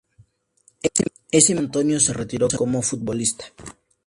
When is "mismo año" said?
1.53-1.65